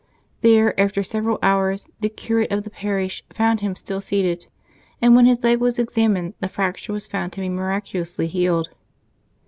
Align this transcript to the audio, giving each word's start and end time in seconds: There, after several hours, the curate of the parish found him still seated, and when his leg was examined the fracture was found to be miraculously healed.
There, 0.41 0.73
after 0.81 1.03
several 1.03 1.37
hours, 1.43 1.87
the 1.99 2.09
curate 2.09 2.51
of 2.51 2.63
the 2.63 2.71
parish 2.71 3.23
found 3.31 3.59
him 3.59 3.75
still 3.75 4.01
seated, 4.01 4.47
and 4.99 5.15
when 5.15 5.27
his 5.27 5.43
leg 5.43 5.59
was 5.59 5.77
examined 5.77 6.33
the 6.39 6.49
fracture 6.49 6.91
was 6.93 7.05
found 7.05 7.33
to 7.33 7.39
be 7.39 7.49
miraculously 7.49 8.25
healed. 8.25 8.69